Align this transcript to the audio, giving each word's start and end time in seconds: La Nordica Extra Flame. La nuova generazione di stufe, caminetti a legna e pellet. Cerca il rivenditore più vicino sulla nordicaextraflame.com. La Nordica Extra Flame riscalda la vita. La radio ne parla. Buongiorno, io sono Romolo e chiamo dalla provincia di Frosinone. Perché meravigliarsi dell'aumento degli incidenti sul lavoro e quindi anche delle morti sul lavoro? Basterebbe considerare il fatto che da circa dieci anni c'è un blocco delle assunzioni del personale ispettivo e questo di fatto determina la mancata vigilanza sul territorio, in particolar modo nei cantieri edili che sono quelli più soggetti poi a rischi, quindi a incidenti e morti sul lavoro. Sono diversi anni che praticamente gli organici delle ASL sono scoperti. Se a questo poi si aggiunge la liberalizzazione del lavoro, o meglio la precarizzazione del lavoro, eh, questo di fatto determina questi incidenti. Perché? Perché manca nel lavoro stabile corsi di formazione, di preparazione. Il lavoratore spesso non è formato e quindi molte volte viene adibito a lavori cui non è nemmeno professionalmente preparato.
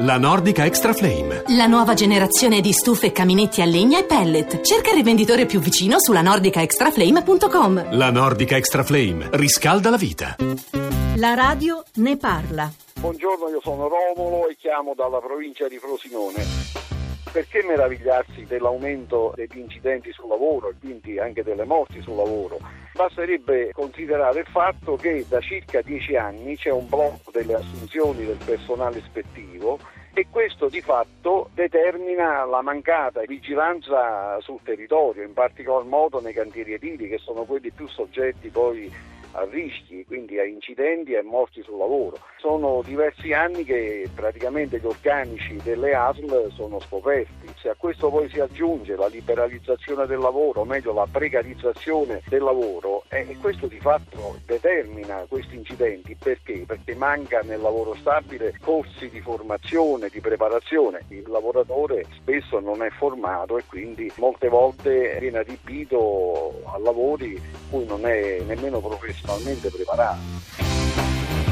La 0.00 0.16
Nordica 0.16 0.64
Extra 0.64 0.92
Flame. 0.92 1.42
La 1.56 1.66
nuova 1.66 1.94
generazione 1.94 2.60
di 2.60 2.70
stufe, 2.72 3.10
caminetti 3.10 3.62
a 3.62 3.64
legna 3.64 3.98
e 3.98 4.04
pellet. 4.04 4.60
Cerca 4.60 4.90
il 4.90 4.94
rivenditore 4.94 5.44
più 5.44 5.58
vicino 5.58 5.96
sulla 5.98 6.22
nordicaextraflame.com. 6.22 7.96
La 7.96 8.12
Nordica 8.12 8.56
Extra 8.56 8.84
Flame 8.84 9.28
riscalda 9.32 9.90
la 9.90 9.96
vita. 9.96 10.36
La 11.16 11.34
radio 11.34 11.82
ne 11.94 12.16
parla. 12.16 12.70
Buongiorno, 13.00 13.48
io 13.48 13.60
sono 13.60 13.88
Romolo 13.88 14.46
e 14.46 14.56
chiamo 14.56 14.94
dalla 14.94 15.18
provincia 15.18 15.66
di 15.66 15.78
Frosinone. 15.78 16.87
Perché 17.30 17.62
meravigliarsi 17.62 18.44
dell'aumento 18.44 19.32
degli 19.36 19.58
incidenti 19.58 20.10
sul 20.12 20.28
lavoro 20.28 20.70
e 20.70 20.74
quindi 20.80 21.18
anche 21.18 21.42
delle 21.42 21.64
morti 21.64 22.00
sul 22.00 22.16
lavoro? 22.16 22.58
Basterebbe 22.94 23.70
considerare 23.72 24.40
il 24.40 24.46
fatto 24.46 24.96
che 24.96 25.24
da 25.28 25.40
circa 25.40 25.82
dieci 25.82 26.16
anni 26.16 26.56
c'è 26.56 26.70
un 26.70 26.88
blocco 26.88 27.30
delle 27.30 27.54
assunzioni 27.54 28.24
del 28.24 28.38
personale 28.44 28.98
ispettivo 28.98 29.78
e 30.14 30.26
questo 30.30 30.68
di 30.68 30.80
fatto 30.80 31.50
determina 31.54 32.44
la 32.44 32.60
mancata 32.62 33.20
vigilanza 33.24 34.40
sul 34.40 34.58
territorio, 34.64 35.22
in 35.22 35.32
particolar 35.32 35.84
modo 35.84 36.20
nei 36.20 36.32
cantieri 36.32 36.72
edili 36.72 37.08
che 37.08 37.18
sono 37.18 37.44
quelli 37.44 37.70
più 37.70 37.86
soggetti 37.86 38.48
poi 38.48 38.90
a 39.32 39.44
rischi, 39.44 40.04
quindi 40.06 40.38
a 40.38 40.44
incidenti 40.44 41.12
e 41.12 41.22
morti 41.22 41.62
sul 41.62 41.78
lavoro. 41.78 42.18
Sono 42.38 42.82
diversi 42.84 43.32
anni 43.32 43.64
che 43.64 44.08
praticamente 44.14 44.78
gli 44.78 44.86
organici 44.86 45.56
delle 45.62 45.94
ASL 45.94 46.50
sono 46.52 46.80
scoperti. 46.80 47.52
Se 47.60 47.68
a 47.68 47.74
questo 47.76 48.10
poi 48.10 48.28
si 48.28 48.40
aggiunge 48.40 48.96
la 48.96 49.06
liberalizzazione 49.06 50.06
del 50.06 50.18
lavoro, 50.18 50.60
o 50.60 50.64
meglio 50.64 50.92
la 50.92 51.06
precarizzazione 51.10 52.22
del 52.28 52.42
lavoro, 52.42 53.04
eh, 53.08 53.36
questo 53.40 53.66
di 53.66 53.80
fatto 53.80 54.38
determina 54.46 55.24
questi 55.28 55.56
incidenti. 55.56 56.14
Perché? 56.14 56.64
Perché 56.66 56.94
manca 56.94 57.40
nel 57.42 57.60
lavoro 57.60 57.94
stabile 57.94 58.54
corsi 58.60 59.08
di 59.08 59.20
formazione, 59.20 60.08
di 60.08 60.20
preparazione. 60.20 61.04
Il 61.08 61.28
lavoratore 61.28 62.04
spesso 62.14 62.60
non 62.60 62.82
è 62.82 62.90
formato 62.90 63.58
e 63.58 63.64
quindi 63.66 64.10
molte 64.16 64.48
volte 64.48 65.16
viene 65.20 65.38
adibito 65.38 66.62
a 66.64 66.78
lavori 66.78 67.40
cui 67.70 67.84
non 67.86 68.04
è 68.06 68.40
nemmeno 68.46 68.80
professionalmente 68.80 69.70
preparato. 69.70 71.47